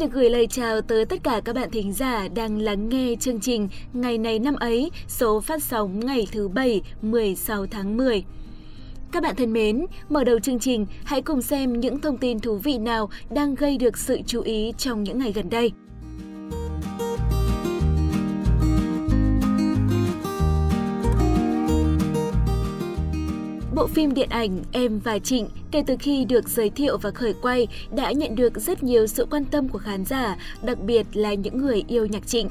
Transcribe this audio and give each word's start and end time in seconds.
Xin 0.00 0.08
được 0.08 0.14
gửi 0.14 0.30
lời 0.30 0.46
chào 0.46 0.80
tới 0.80 1.04
tất 1.04 1.16
cả 1.22 1.40
các 1.44 1.54
bạn 1.54 1.70
thính 1.70 1.92
giả 1.92 2.28
đang 2.28 2.58
lắng 2.58 2.88
nghe 2.88 3.14
chương 3.20 3.40
trình 3.40 3.68
Ngày 3.92 4.18
này 4.18 4.38
năm 4.38 4.54
ấy, 4.54 4.90
số 5.08 5.40
phát 5.40 5.62
sóng 5.62 6.00
ngày 6.00 6.26
thứ 6.32 6.48
Bảy, 6.48 6.82
16 7.02 7.66
tháng 7.66 7.96
10. 7.96 8.24
Các 9.12 9.22
bạn 9.22 9.36
thân 9.36 9.52
mến, 9.52 9.86
mở 10.08 10.24
đầu 10.24 10.38
chương 10.38 10.58
trình, 10.58 10.86
hãy 11.04 11.22
cùng 11.22 11.42
xem 11.42 11.80
những 11.80 12.00
thông 12.00 12.18
tin 12.18 12.40
thú 12.40 12.56
vị 12.56 12.78
nào 12.78 13.10
đang 13.30 13.54
gây 13.54 13.78
được 13.78 13.98
sự 13.98 14.20
chú 14.26 14.40
ý 14.42 14.72
trong 14.78 15.02
những 15.02 15.18
ngày 15.18 15.32
gần 15.32 15.50
đây. 15.50 15.72
Bộ 23.80 23.86
phim 23.86 24.14
điện 24.14 24.28
ảnh 24.28 24.62
Em 24.72 24.98
và 24.98 25.18
Trịnh 25.18 25.48
kể 25.70 25.82
từ 25.86 25.96
khi 26.00 26.24
được 26.24 26.48
giới 26.48 26.70
thiệu 26.70 26.98
và 26.98 27.10
khởi 27.10 27.34
quay 27.42 27.66
đã 27.96 28.12
nhận 28.12 28.34
được 28.34 28.60
rất 28.60 28.82
nhiều 28.82 29.06
sự 29.06 29.26
quan 29.30 29.44
tâm 29.44 29.68
của 29.68 29.78
khán 29.78 30.04
giả, 30.04 30.36
đặc 30.62 30.78
biệt 30.80 31.06
là 31.12 31.34
những 31.34 31.58
người 31.58 31.84
yêu 31.88 32.06
nhạc 32.06 32.26
Trịnh. 32.26 32.48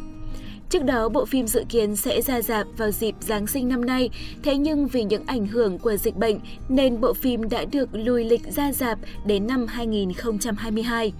Trước 0.69 0.83
đó, 0.83 1.09
bộ 1.09 1.25
phim 1.25 1.47
dự 1.47 1.63
kiến 1.69 1.95
sẽ 1.95 2.21
ra 2.21 2.41
dạp 2.41 2.67
vào 2.77 2.91
dịp 2.91 3.15
Giáng 3.19 3.47
sinh 3.47 3.67
năm 3.67 3.85
nay, 3.85 4.09
thế 4.43 4.57
nhưng 4.57 4.87
vì 4.87 5.03
những 5.03 5.25
ảnh 5.25 5.47
hưởng 5.47 5.79
của 5.79 5.97
dịch 5.97 6.15
bệnh 6.15 6.39
nên 6.69 7.01
bộ 7.01 7.13
phim 7.13 7.49
đã 7.49 7.65
được 7.71 7.89
lùi 7.93 8.23
lịch 8.23 8.43
ra 8.55 8.71
dạp 8.71 8.99
đến 9.25 9.47
năm 9.47 9.67
2022. 9.67 11.13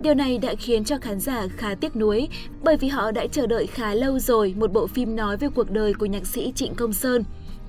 Điều 0.00 0.14
này 0.14 0.38
đã 0.38 0.54
khiến 0.54 0.84
cho 0.84 0.98
khán 0.98 1.20
giả 1.20 1.46
khá 1.56 1.74
tiếc 1.74 1.96
nuối 1.96 2.28
bởi 2.62 2.76
vì 2.76 2.88
họ 2.88 3.10
đã 3.10 3.26
chờ 3.26 3.46
đợi 3.46 3.66
khá 3.66 3.94
lâu 3.94 4.18
rồi 4.18 4.54
một 4.58 4.72
bộ 4.72 4.86
phim 4.86 5.16
nói 5.16 5.36
về 5.36 5.48
cuộc 5.54 5.70
đời 5.70 5.94
của 5.94 6.06
nhạc 6.06 6.26
sĩ 6.26 6.52
Trịnh 6.54 6.74
Công 6.74 6.92
Sơn. 6.92 7.24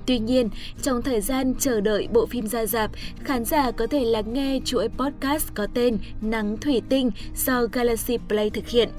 Tuy 0.06 0.20
nhiên, 0.20 0.50
trong 0.82 1.02
thời 1.02 1.22
gian 1.22 1.54
chờ 1.60 1.82
đợi 1.82 2.08
bộ 2.14 2.26
phim 2.26 2.48
ra 2.48 2.66
dạp, 2.66 2.92
khán 3.24 3.46
giả 3.46 3.72
có 3.72 3.88
thể 3.88 4.06
lắng 4.06 4.34
nghe 4.34 4.60
chuỗi 4.66 4.88
podcast 4.90 5.48
có 5.54 5.68
tên 5.74 5.98
Nắng 6.22 6.58
Thủy 6.58 6.82
Tinh 6.90 7.12
do 7.36 7.68
Galaxy 7.72 8.18
Play 8.30 8.50
thực 8.50 8.68
hiện. 8.68 8.90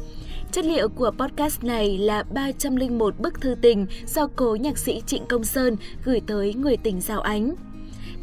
Chất 0.52 0.64
liệu 0.64 0.88
của 0.88 1.10
podcast 1.18 1.64
này 1.64 1.98
là 1.98 2.22
301 2.22 3.20
bức 3.20 3.40
thư 3.40 3.54
tình 3.62 3.86
do 4.06 4.26
cố 4.36 4.56
nhạc 4.60 4.78
sĩ 4.78 5.02
Trịnh 5.06 5.26
Công 5.28 5.44
Sơn 5.44 5.76
gửi 6.04 6.20
tới 6.26 6.54
người 6.54 6.76
tình 6.76 7.00
Giao 7.00 7.20
Ánh. 7.20 7.54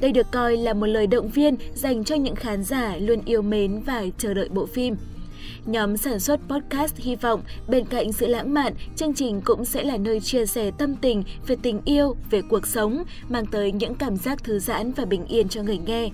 Đây 0.02 0.12
được 0.12 0.28
coi 0.32 0.58
là 0.58 0.74
một 0.74 0.86
lời 0.86 1.08
động 1.08 1.30
viên 1.30 1.56
dành 1.76 2.04
cho 2.04 2.16
những 2.16 2.36
khán 2.36 2.64
giả 2.64 2.96
luôn 2.96 3.22
yêu 3.26 3.42
mến 3.42 3.82
và 3.86 4.06
chờ 4.18 4.34
đợi 4.34 4.50
bộ 4.50 4.66
phim. 4.66 4.96
Nhóm 5.66 5.98
sản 5.98 6.20
xuất 6.20 6.40
podcast 6.50 6.96
hy 6.98 7.16
vọng 7.16 7.42
bên 7.68 7.86
cạnh 7.86 8.12
sự 8.12 8.28
lãng 8.28 8.54
mạn, 8.54 8.74
chương 8.96 9.14
trình 9.14 9.42
cũng 9.42 9.66
sẽ 9.66 9.84
là 9.84 9.98
nơi 9.98 10.20
chia 10.20 10.46
sẻ 10.46 10.72
tâm 10.78 10.96
tình 10.96 11.24
về 11.48 11.56
tình 11.62 11.82
yêu, 11.86 12.16
về 12.30 12.42
cuộc 12.50 12.68
sống, 12.68 13.04
mang 13.30 13.46
tới 13.46 13.72
những 13.72 13.96
cảm 13.96 14.18
giác 14.18 14.44
thư 14.44 14.60
giãn 14.60 14.92
và 14.92 15.06
bình 15.06 15.26
yên 15.26 15.50
cho 15.50 15.64
người 15.64 15.78
nghe. 15.78 16.10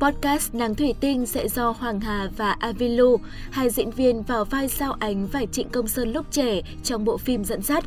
Podcast 0.00 0.54
Nắng 0.54 0.74
Thủy 0.74 0.94
Tinh 1.00 1.26
sẽ 1.26 1.48
do 1.48 1.70
Hoàng 1.70 2.00
Hà 2.00 2.28
và 2.36 2.50
Avilu, 2.50 3.16
hai 3.50 3.70
diễn 3.70 3.90
viên 3.90 4.22
vào 4.22 4.44
vai 4.44 4.68
Sao 4.68 4.96
Ánh 5.00 5.26
và 5.26 5.44
Trịnh 5.52 5.68
Công 5.68 5.88
Sơn 5.88 6.12
lúc 6.12 6.26
trẻ 6.30 6.60
trong 6.84 7.04
bộ 7.04 7.16
phim 7.16 7.44
dẫn 7.44 7.62
dắt. 7.62 7.84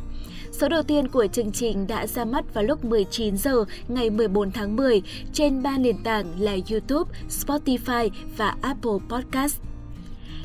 Số 0.52 0.68
đầu 0.68 0.82
tiên 0.82 1.08
của 1.08 1.26
chương 1.26 1.52
trình 1.52 1.86
đã 1.86 2.06
ra 2.06 2.24
mắt 2.24 2.54
vào 2.54 2.64
lúc 2.64 2.84
19 2.84 3.36
giờ 3.36 3.64
ngày 3.88 4.10
14 4.10 4.50
tháng 4.52 4.76
10 4.76 5.02
trên 5.32 5.62
ba 5.62 5.78
nền 5.78 5.96
tảng 6.04 6.26
là 6.38 6.56
YouTube, 6.70 7.18
Spotify 7.28 8.10
và 8.36 8.56
Apple 8.62 8.98
Podcast. 9.08 9.71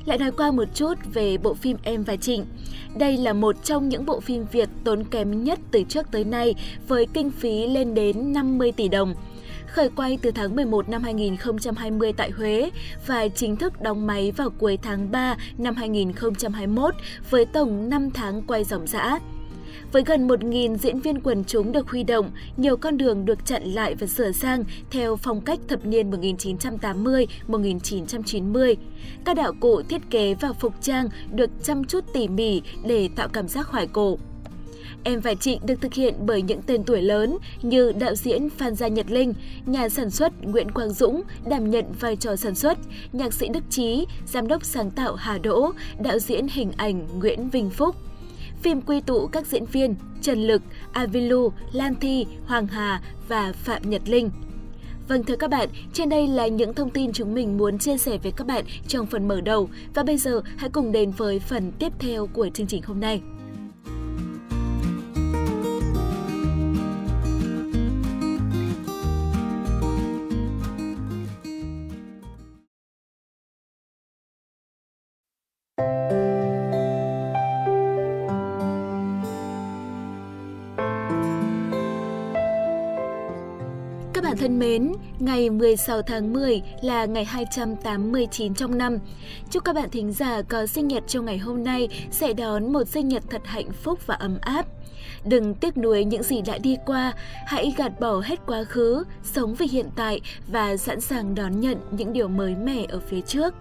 Lại 0.07 0.17
nói 0.17 0.31
qua 0.31 0.51
một 0.51 0.65
chút 0.73 0.93
về 1.13 1.37
bộ 1.37 1.53
phim 1.53 1.77
Em 1.83 2.03
và 2.03 2.15
Trịnh. 2.15 2.45
Đây 2.95 3.17
là 3.17 3.33
một 3.33 3.55
trong 3.63 3.89
những 3.89 4.05
bộ 4.05 4.19
phim 4.19 4.45
Việt 4.51 4.69
tốn 4.83 5.03
kém 5.03 5.43
nhất 5.43 5.59
từ 5.71 5.83
trước 5.89 6.11
tới 6.11 6.23
nay, 6.23 6.55
với 6.87 7.07
kinh 7.13 7.31
phí 7.31 7.67
lên 7.67 7.93
đến 7.93 8.33
50 8.33 8.71
tỷ 8.71 8.87
đồng 8.87 9.13
khởi 9.67 9.89
quay 9.89 10.17
từ 10.21 10.31
tháng 10.31 10.55
11 10.55 10.89
năm 10.89 11.03
2020 11.03 12.13
tại 12.13 12.31
Huế 12.31 12.71
và 13.07 13.27
chính 13.27 13.55
thức 13.55 13.81
đóng 13.81 14.07
máy 14.07 14.31
vào 14.31 14.49
cuối 14.49 14.77
tháng 14.81 15.11
3 15.11 15.35
năm 15.57 15.75
2021 15.75 16.95
với 17.29 17.45
tổng 17.45 17.89
5 17.89 18.11
tháng 18.11 18.41
quay 18.41 18.63
dòng 18.63 18.87
dã. 18.87 19.19
Với 19.91 20.03
gần 20.05 20.27
1.000 20.27 20.77
diễn 20.77 20.99
viên 20.99 21.21
quần 21.21 21.43
chúng 21.43 21.71
được 21.71 21.89
huy 21.89 22.03
động, 22.03 22.31
nhiều 22.57 22.77
con 22.77 22.97
đường 22.97 23.25
được 23.25 23.45
chặn 23.45 23.63
lại 23.63 23.95
và 23.95 24.07
sửa 24.07 24.31
sang 24.31 24.63
theo 24.91 25.15
phong 25.15 25.41
cách 25.41 25.59
thập 25.67 25.85
niên 25.85 26.11
1980-1990. 26.11 28.75
Các 29.25 29.35
đạo 29.35 29.53
cụ 29.59 29.81
thiết 29.89 30.01
kế 30.09 30.33
và 30.33 30.53
phục 30.53 30.73
trang 30.81 31.09
được 31.31 31.49
chăm 31.63 31.83
chút 31.83 32.05
tỉ 32.13 32.27
mỉ 32.27 32.61
để 32.85 33.09
tạo 33.15 33.27
cảm 33.27 33.47
giác 33.47 33.67
hoài 33.67 33.87
cổ. 33.87 34.17
Em 35.03 35.19
và 35.19 35.33
Chị 35.33 35.59
được 35.65 35.81
thực 35.81 35.93
hiện 35.93 36.15
bởi 36.25 36.41
những 36.41 36.61
tên 36.61 36.83
tuổi 36.83 37.01
lớn 37.01 37.37
như 37.61 37.91
đạo 37.91 38.15
diễn 38.15 38.49
Phan 38.49 38.75
Gia 38.75 38.87
Nhật 38.87 39.11
Linh, 39.11 39.33
nhà 39.65 39.89
sản 39.89 40.09
xuất 40.09 40.33
Nguyễn 40.41 40.71
Quang 40.71 40.89
Dũng 40.89 41.21
đảm 41.45 41.71
nhận 41.71 41.85
vai 41.99 42.15
trò 42.15 42.35
sản 42.35 42.55
xuất, 42.55 42.77
nhạc 43.13 43.33
sĩ 43.33 43.47
Đức 43.47 43.63
Trí, 43.69 44.05
giám 44.25 44.47
đốc 44.47 44.65
sáng 44.65 44.91
tạo 44.91 45.15
Hà 45.15 45.37
Đỗ, 45.37 45.71
đạo 45.99 46.19
diễn 46.19 46.47
hình 46.47 46.71
ảnh 46.77 47.19
Nguyễn 47.19 47.49
Vinh 47.49 47.69
Phúc. 47.69 47.95
Phim 48.61 48.81
quy 48.81 49.01
tụ 49.01 49.27
các 49.27 49.47
diễn 49.47 49.65
viên 49.65 49.95
Trần 50.21 50.47
Lực, 50.47 50.61
Avilu, 50.91 51.51
Lan 51.71 51.95
Thi, 51.95 52.25
Hoàng 52.45 52.67
Hà 52.67 53.01
và 53.27 53.53
Phạm 53.53 53.89
Nhật 53.89 54.01
Linh. 54.09 54.29
Vâng 55.07 55.23
thưa 55.23 55.35
các 55.35 55.49
bạn, 55.49 55.69
trên 55.93 56.09
đây 56.09 56.27
là 56.27 56.47
những 56.47 56.73
thông 56.73 56.89
tin 56.89 57.11
chúng 57.13 57.33
mình 57.33 57.57
muốn 57.57 57.77
chia 57.77 57.97
sẻ 57.97 58.17
với 58.23 58.31
các 58.31 58.47
bạn 58.47 58.65
trong 58.87 59.05
phần 59.05 59.27
mở 59.27 59.41
đầu 59.41 59.69
và 59.93 60.03
bây 60.03 60.17
giờ 60.17 60.41
hãy 60.57 60.69
cùng 60.69 60.91
đến 60.91 61.11
với 61.11 61.39
phần 61.39 61.71
tiếp 61.79 61.93
theo 61.99 62.27
của 62.27 62.49
chương 62.53 62.67
trình 62.67 62.81
hôm 62.85 62.99
nay. 62.99 63.21
Thân 84.37 84.59
mến, 84.59 84.93
ngày 85.19 85.49
16 85.49 86.01
tháng 86.01 86.33
10 86.33 86.61
là 86.81 87.05
ngày 87.05 87.25
289 87.25 88.53
trong 88.53 88.77
năm. 88.77 88.97
Chúc 89.51 89.63
các 89.63 89.75
bạn 89.75 89.89
thính 89.89 90.11
giả 90.11 90.41
có 90.41 90.65
sinh 90.65 90.87
nhật 90.87 91.03
trong 91.07 91.25
ngày 91.25 91.37
hôm 91.37 91.63
nay 91.63 91.87
sẽ 92.11 92.33
đón 92.33 92.73
một 92.73 92.87
sinh 92.87 93.07
nhật 93.07 93.23
thật 93.29 93.41
hạnh 93.45 93.71
phúc 93.71 93.99
và 94.05 94.15
ấm 94.15 94.37
áp. 94.41 94.65
Đừng 95.25 95.53
tiếc 95.53 95.77
nuối 95.77 96.03
những 96.03 96.23
gì 96.23 96.41
đã 96.41 96.57
đi 96.57 96.77
qua, 96.85 97.13
hãy 97.45 97.73
gạt 97.77 97.99
bỏ 97.99 98.19
hết 98.19 98.39
quá 98.45 98.63
khứ, 98.63 99.03
sống 99.23 99.55
vì 99.55 99.67
hiện 99.67 99.89
tại 99.95 100.21
và 100.47 100.77
sẵn 100.77 101.01
sàng 101.01 101.35
đón 101.35 101.59
nhận 101.59 101.77
những 101.91 102.13
điều 102.13 102.27
mới 102.27 102.55
mẻ 102.55 102.85
ở 102.89 102.99
phía 102.99 103.21
trước. 103.21 103.53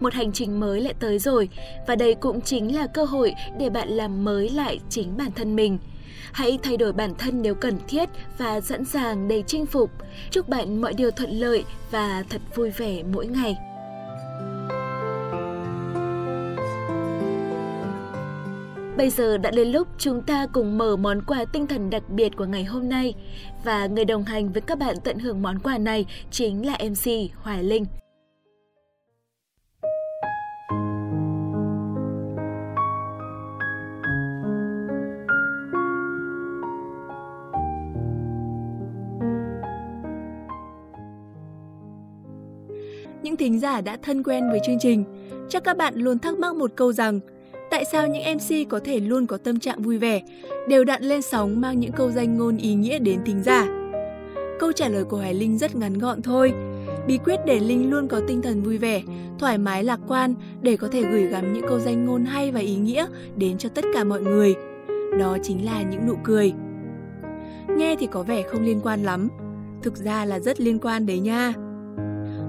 Một 0.00 0.14
hành 0.14 0.32
trình 0.32 0.60
mới 0.60 0.80
lại 0.80 0.94
tới 1.00 1.18
rồi 1.18 1.48
và 1.86 1.96
đây 1.96 2.14
cũng 2.14 2.40
chính 2.40 2.76
là 2.76 2.86
cơ 2.86 3.04
hội 3.04 3.34
để 3.58 3.70
bạn 3.70 3.88
làm 3.88 4.24
mới 4.24 4.50
lại 4.50 4.80
chính 4.88 5.16
bản 5.16 5.30
thân 5.32 5.56
mình. 5.56 5.78
Hãy 6.32 6.58
thay 6.62 6.76
đổi 6.76 6.92
bản 6.92 7.14
thân 7.18 7.42
nếu 7.42 7.54
cần 7.54 7.78
thiết 7.88 8.08
và 8.38 8.60
sẵn 8.60 8.84
sàng 8.84 9.28
để 9.28 9.42
chinh 9.46 9.66
phục. 9.66 9.90
Chúc 10.30 10.48
bạn 10.48 10.80
mọi 10.80 10.94
điều 10.94 11.10
thuận 11.10 11.30
lợi 11.30 11.64
và 11.90 12.24
thật 12.30 12.40
vui 12.54 12.70
vẻ 12.70 13.02
mỗi 13.02 13.26
ngày. 13.26 13.56
Bây 18.96 19.10
giờ 19.10 19.38
đã 19.38 19.50
đến 19.50 19.68
lúc 19.68 19.88
chúng 19.98 20.22
ta 20.22 20.46
cùng 20.52 20.78
mở 20.78 20.96
món 20.96 21.22
quà 21.22 21.44
tinh 21.44 21.66
thần 21.66 21.90
đặc 21.90 22.02
biệt 22.08 22.36
của 22.36 22.44
ngày 22.44 22.64
hôm 22.64 22.88
nay. 22.88 23.14
Và 23.64 23.86
người 23.86 24.04
đồng 24.04 24.24
hành 24.24 24.52
với 24.52 24.62
các 24.62 24.78
bạn 24.78 24.96
tận 25.04 25.18
hưởng 25.18 25.42
món 25.42 25.58
quà 25.58 25.78
này 25.78 26.06
chính 26.30 26.66
là 26.66 26.78
MC 26.90 27.30
Hoài 27.42 27.62
Linh. 27.62 27.84
Những 43.26 43.36
thính 43.36 43.58
giả 43.58 43.80
đã 43.80 43.96
thân 44.02 44.22
quen 44.22 44.50
với 44.50 44.60
chương 44.66 44.78
trình, 44.80 45.04
chắc 45.48 45.64
các 45.64 45.76
bạn 45.76 45.94
luôn 45.96 46.18
thắc 46.18 46.38
mắc 46.38 46.56
một 46.56 46.70
câu 46.76 46.92
rằng 46.92 47.20
tại 47.70 47.84
sao 47.92 48.06
những 48.08 48.22
MC 48.36 48.68
có 48.68 48.80
thể 48.84 49.00
luôn 49.00 49.26
có 49.26 49.36
tâm 49.36 49.58
trạng 49.58 49.82
vui 49.82 49.98
vẻ, 49.98 50.22
đều 50.68 50.84
đặn 50.84 51.02
lên 51.02 51.22
sóng 51.22 51.60
mang 51.60 51.80
những 51.80 51.92
câu 51.92 52.10
danh 52.10 52.38
ngôn 52.38 52.56
ý 52.56 52.74
nghĩa 52.74 52.98
đến 52.98 53.18
thính 53.24 53.42
giả? 53.42 53.66
Câu 54.58 54.72
trả 54.72 54.88
lời 54.88 55.04
của 55.04 55.16
Hải 55.16 55.34
Linh 55.34 55.58
rất 55.58 55.76
ngắn 55.76 55.98
gọn 55.98 56.22
thôi. 56.22 56.52
Bí 57.06 57.18
quyết 57.24 57.40
để 57.46 57.60
Linh 57.60 57.90
luôn 57.90 58.08
có 58.08 58.20
tinh 58.28 58.42
thần 58.42 58.62
vui 58.62 58.78
vẻ, 58.78 59.02
thoải 59.38 59.58
mái 59.58 59.84
lạc 59.84 60.00
quan 60.08 60.34
để 60.62 60.76
có 60.76 60.88
thể 60.88 61.02
gửi 61.02 61.26
gắm 61.26 61.52
những 61.52 61.66
câu 61.68 61.78
danh 61.78 62.06
ngôn 62.06 62.24
hay 62.24 62.50
và 62.50 62.60
ý 62.60 62.76
nghĩa 62.76 63.06
đến 63.36 63.58
cho 63.58 63.68
tất 63.68 63.84
cả 63.94 64.04
mọi 64.04 64.20
người. 64.22 64.54
Đó 65.18 65.36
chính 65.42 65.64
là 65.64 65.82
những 65.82 66.06
nụ 66.06 66.14
cười. 66.24 66.52
Nghe 67.76 67.96
thì 67.98 68.06
có 68.06 68.22
vẻ 68.22 68.42
không 68.42 68.64
liên 68.64 68.80
quan 68.82 69.02
lắm, 69.02 69.28
thực 69.82 69.96
ra 69.96 70.24
là 70.24 70.38
rất 70.38 70.60
liên 70.60 70.78
quan 70.78 71.06
đấy 71.06 71.18
nha. 71.18 71.54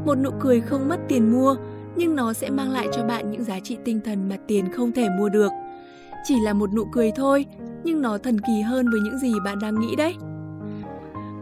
Một 0.08 0.16
nụ 0.16 0.30
cười 0.40 0.62
không 0.62 0.90
mất 0.90 1.00
tiền 1.08 1.32
mua, 1.32 1.56
nhưng 1.96 2.16
nó 2.16 2.34
sẽ 2.34 2.50
mang 2.50 2.72
lại 2.72 2.88
cho 2.92 3.04
bạn 3.04 3.32
những 3.32 3.44
giá 3.44 3.60
trị 3.60 3.78
tinh 3.86 4.00
thần 4.06 4.30
mà 4.30 4.38
tiền 4.48 4.72
không 4.72 4.92
thể 4.92 5.08
mua 5.10 5.30
được. 5.30 5.52
Chỉ 6.24 6.36
là 6.44 6.54
một 6.54 6.74
nụ 6.74 6.86
cười 6.92 7.12
thôi, 7.16 7.46
nhưng 7.84 8.02
nó 8.02 8.18
thần 8.18 8.40
kỳ 8.40 8.62
hơn 8.62 8.90
với 8.92 9.00
những 9.02 9.20
gì 9.20 9.34
bạn 9.46 9.60
đang 9.60 9.80
nghĩ 9.80 9.96
đấy. 9.96 10.16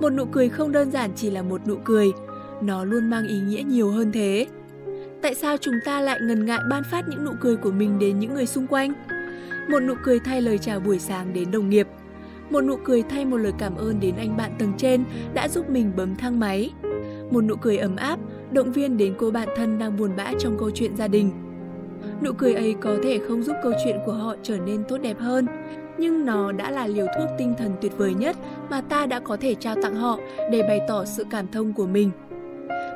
Một 0.02 0.10
nụ 0.10 0.26
cười 0.26 0.50
không 0.50 0.72
đơn 0.72 0.92
giản 0.92 1.12
chỉ 1.16 1.30
là 1.30 1.42
một 1.42 1.68
nụ 1.68 1.76
cười, 1.86 2.12
nó 2.62 2.84
luôn 2.84 3.10
mang 3.10 3.28
ý 3.28 3.40
nghĩa 3.40 3.64
nhiều 3.64 3.92
hơn 3.92 4.12
thế. 4.12 4.48
Tại 5.22 5.36
sao 5.36 5.58
chúng 5.58 5.76
ta 5.86 6.02
lại 6.02 6.20
ngần 6.22 6.46
ngại 6.46 6.60
ban 6.70 6.84
phát 6.92 7.08
những 7.10 7.26
nụ 7.26 7.32
cười 7.42 7.56
của 7.56 7.72
mình 7.72 8.00
đến 8.00 8.20
những 8.20 8.34
người 8.34 8.46
xung 8.46 8.68
quanh? 8.68 8.94
Một 9.70 9.80
nụ 9.80 9.94
cười 10.04 10.20
thay 10.20 10.42
lời 10.42 10.58
chào 10.58 10.80
buổi 10.80 11.00
sáng 11.00 11.34
đến 11.34 11.52
đồng 11.52 11.70
nghiệp. 11.70 11.88
Một 12.50 12.62
nụ 12.62 12.76
cười 12.84 13.04
thay 13.04 13.26
một 13.26 13.38
lời 13.38 13.54
cảm 13.58 13.76
ơn 13.76 14.00
đến 14.00 14.16
anh 14.18 14.38
bạn 14.38 14.52
tầng 14.60 14.74
trên 14.78 15.04
đã 15.34 15.48
giúp 15.48 15.70
mình 15.70 15.92
bấm 15.96 16.16
thang 16.16 16.40
máy. 16.40 16.72
Một 17.32 17.42
nụ 17.42 17.56
cười 17.56 17.78
ấm 17.78 17.96
áp, 17.96 18.20
động 18.51 18.71
viên 18.71 18.97
đến 18.97 19.13
cô 19.18 19.31
bạn 19.31 19.47
thân 19.56 19.80
đang 19.80 19.97
buồn 19.97 20.12
bã 20.18 20.31
trong 20.39 20.57
câu 20.59 20.71
chuyện 20.71 20.95
gia 20.95 21.07
đình. 21.07 21.31
Nụ 22.21 22.31
cười 22.33 22.53
ấy 22.53 22.75
có 22.81 22.95
thể 23.03 23.19
không 23.27 23.44
giúp 23.44 23.56
câu 23.63 23.71
chuyện 23.83 23.95
của 24.06 24.13
họ 24.13 24.36
trở 24.44 24.57
nên 24.57 24.83
tốt 24.88 24.97
đẹp 24.97 25.19
hơn, 25.19 25.45
nhưng 25.97 26.25
nó 26.25 26.51
đã 26.51 26.71
là 26.71 26.88
liều 26.88 27.06
thuốc 27.18 27.30
tinh 27.38 27.53
thần 27.57 27.71
tuyệt 27.81 27.97
vời 27.97 28.13
nhất 28.13 28.36
mà 28.69 28.81
ta 28.81 29.06
đã 29.06 29.19
có 29.19 29.38
thể 29.38 29.56
trao 29.56 29.75
tặng 29.81 29.95
họ 29.95 30.19
để 30.51 30.62
bày 30.62 30.80
tỏ 30.88 31.06
sự 31.06 31.25
cảm 31.30 31.47
thông 31.47 31.74
của 31.74 31.88
mình. 31.88 32.12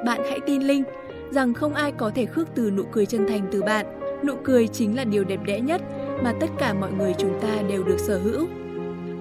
Bạn 0.05 0.21
hãy 0.29 0.39
tin 0.45 0.61
Linh 0.61 0.83
rằng 1.31 1.53
không 1.53 1.73
ai 1.73 1.91
có 1.91 2.11
thể 2.15 2.25
khước 2.25 2.47
từ 2.55 2.71
nụ 2.71 2.83
cười 2.91 3.05
chân 3.05 3.27
thành 3.27 3.47
từ 3.51 3.63
bạn. 3.63 3.85
Nụ 4.23 4.33
cười 4.43 4.67
chính 4.67 4.95
là 4.95 5.03
điều 5.03 5.23
đẹp 5.23 5.39
đẽ 5.45 5.59
nhất 5.59 5.81
mà 6.23 6.33
tất 6.39 6.47
cả 6.57 6.73
mọi 6.73 6.91
người 6.91 7.13
chúng 7.17 7.39
ta 7.41 7.61
đều 7.69 7.83
được 7.83 7.99
sở 7.99 8.17
hữu. 8.17 8.47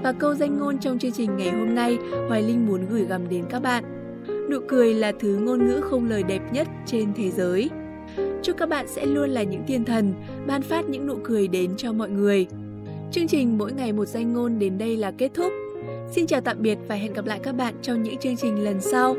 Và 0.02 0.12
câu 0.12 0.34
danh 0.34 0.58
ngôn 0.58 0.78
trong 0.78 0.98
chương 0.98 1.12
trình 1.12 1.36
ngày 1.36 1.50
hôm 1.50 1.74
nay, 1.74 1.98
Hoài 2.28 2.42
Linh 2.42 2.66
muốn 2.66 2.86
gửi 2.90 3.04
gắm 3.04 3.28
đến 3.28 3.44
các 3.50 3.62
bạn. 3.62 3.97
Nụ 4.50 4.58
cười 4.68 4.94
là 4.94 5.12
thứ 5.20 5.36
ngôn 5.36 5.66
ngữ 5.66 5.80
không 5.80 6.08
lời 6.08 6.22
đẹp 6.22 6.42
nhất 6.52 6.68
trên 6.86 7.12
thế 7.16 7.30
giới. 7.30 7.70
Chúc 8.42 8.56
các 8.56 8.68
bạn 8.68 8.86
sẽ 8.88 9.06
luôn 9.06 9.30
là 9.30 9.42
những 9.42 9.62
thiên 9.66 9.84
thần, 9.84 10.14
ban 10.46 10.62
phát 10.62 10.88
những 10.88 11.06
nụ 11.06 11.14
cười 11.24 11.48
đến 11.48 11.70
cho 11.76 11.92
mọi 11.92 12.10
người. 12.10 12.46
Chương 13.12 13.28
trình 13.28 13.58
Mỗi 13.58 13.72
ngày 13.72 13.92
một 13.92 14.04
danh 14.04 14.32
ngôn 14.32 14.58
đến 14.58 14.78
đây 14.78 14.96
là 14.96 15.10
kết 15.10 15.30
thúc. 15.34 15.52
Xin 16.10 16.26
chào 16.26 16.40
tạm 16.40 16.62
biệt 16.62 16.78
và 16.88 16.94
hẹn 16.94 17.12
gặp 17.12 17.26
lại 17.26 17.40
các 17.42 17.52
bạn 17.52 17.74
trong 17.82 18.02
những 18.02 18.18
chương 18.18 18.36
trình 18.36 18.64
lần 18.64 18.80
sau. 18.80 19.16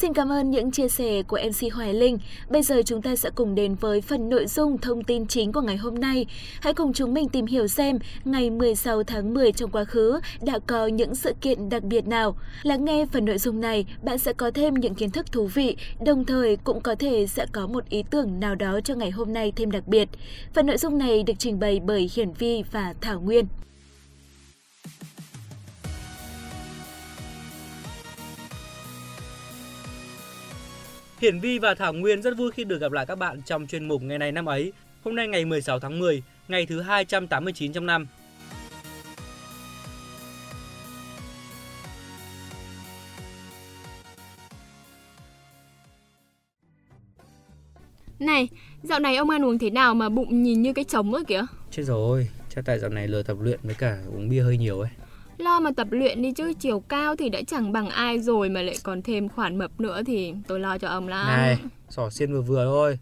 Xin 0.00 0.12
cảm 0.12 0.32
ơn 0.32 0.50
những 0.50 0.70
chia 0.70 0.88
sẻ 0.88 1.22
của 1.22 1.38
MC 1.48 1.72
Hoài 1.72 1.94
Linh. 1.94 2.18
Bây 2.48 2.62
giờ 2.62 2.82
chúng 2.86 3.02
ta 3.02 3.16
sẽ 3.16 3.30
cùng 3.34 3.54
đến 3.54 3.74
với 3.74 4.00
phần 4.00 4.28
nội 4.28 4.46
dung 4.46 4.78
thông 4.78 5.04
tin 5.04 5.26
chính 5.26 5.52
của 5.52 5.60
ngày 5.60 5.76
hôm 5.76 5.94
nay. 5.94 6.26
Hãy 6.60 6.74
cùng 6.74 6.92
chúng 6.92 7.14
mình 7.14 7.28
tìm 7.28 7.46
hiểu 7.46 7.66
xem 7.66 7.98
ngày 8.24 8.50
16 8.50 9.02
tháng 9.02 9.34
10 9.34 9.52
trong 9.52 9.70
quá 9.70 9.84
khứ 9.84 10.20
đã 10.42 10.58
có 10.66 10.86
những 10.86 11.14
sự 11.14 11.32
kiện 11.40 11.68
đặc 11.68 11.82
biệt 11.82 12.06
nào. 12.06 12.36
Lắng 12.62 12.84
nghe 12.84 13.06
phần 13.12 13.24
nội 13.24 13.38
dung 13.38 13.60
này, 13.60 13.86
bạn 14.02 14.18
sẽ 14.18 14.32
có 14.32 14.50
thêm 14.50 14.74
những 14.74 14.94
kiến 14.94 15.10
thức 15.10 15.32
thú 15.32 15.46
vị, 15.46 15.76
đồng 16.04 16.24
thời 16.24 16.56
cũng 16.56 16.80
có 16.80 16.94
thể 16.94 17.26
sẽ 17.26 17.46
có 17.52 17.66
một 17.66 17.88
ý 17.88 18.02
tưởng 18.10 18.40
nào 18.40 18.54
đó 18.54 18.80
cho 18.84 18.94
ngày 18.94 19.10
hôm 19.10 19.32
nay 19.32 19.52
thêm 19.56 19.70
đặc 19.70 19.86
biệt. 19.86 20.08
Phần 20.54 20.66
nội 20.66 20.76
dung 20.76 20.98
này 20.98 21.22
được 21.22 21.34
trình 21.38 21.60
bày 21.60 21.80
bởi 21.86 22.10
Hiển 22.14 22.32
Vi 22.32 22.62
và 22.72 22.94
Thảo 23.00 23.20
Nguyên. 23.20 23.46
Hiển 31.20 31.40
Vi 31.40 31.58
và 31.58 31.74
Thảo 31.74 31.92
Nguyên 31.92 32.22
rất 32.22 32.36
vui 32.36 32.50
khi 32.50 32.64
được 32.64 32.80
gặp 32.80 32.92
lại 32.92 33.06
các 33.06 33.18
bạn 33.18 33.42
trong 33.42 33.66
chuyên 33.66 33.88
mục 33.88 34.02
ngày 34.02 34.18
này 34.18 34.32
năm 34.32 34.46
ấy. 34.46 34.72
Hôm 35.04 35.16
nay 35.16 35.28
ngày 35.28 35.44
16 35.44 35.80
tháng 35.80 35.98
10, 35.98 36.22
ngày 36.48 36.66
thứ 36.66 36.80
289 36.80 37.72
trong 37.72 37.86
năm. 37.86 38.06
Này, 48.18 48.48
dạo 48.82 48.98
này 49.00 49.16
ông 49.16 49.30
ăn 49.30 49.44
uống 49.44 49.58
thế 49.58 49.70
nào 49.70 49.94
mà 49.94 50.08
bụng 50.08 50.42
nhìn 50.42 50.62
như 50.62 50.72
cái 50.72 50.84
trống 50.84 51.14
ấy 51.14 51.24
kìa? 51.24 51.42
Chết 51.70 51.82
rồi, 51.82 52.28
chắc 52.54 52.64
tại 52.64 52.78
dạo 52.78 52.90
này 52.90 53.08
lười 53.08 53.22
tập 53.22 53.36
luyện 53.40 53.60
với 53.62 53.74
cả 53.74 53.98
uống 54.14 54.28
bia 54.28 54.42
hơi 54.42 54.58
nhiều 54.58 54.80
ấy. 54.80 54.90
Lo 55.40 55.60
mà 55.60 55.70
tập 55.76 55.88
luyện 55.90 56.22
đi 56.22 56.32
chứ 56.32 56.52
chiều 56.52 56.80
cao 56.80 57.16
thì 57.16 57.28
đã 57.28 57.42
chẳng 57.46 57.72
bằng 57.72 57.88
ai 57.88 58.18
rồi 58.18 58.48
mà 58.48 58.62
lại 58.62 58.74
còn 58.82 59.02
thêm 59.02 59.28
khoản 59.28 59.58
mập 59.58 59.80
nữa 59.80 60.02
thì 60.06 60.34
tôi 60.46 60.60
lo 60.60 60.78
cho 60.78 60.88
ông 60.88 61.08
lắm. 61.08 61.26
Này, 61.26 61.58
sỏ 61.88 62.10
xiên 62.10 62.32
vừa 62.32 62.42
vừa 62.42 62.64
thôi. 62.64 62.98